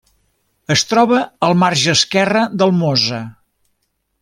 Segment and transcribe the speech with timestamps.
[0.75, 1.19] Es troba
[1.49, 3.21] al marge esquerre del Mosa.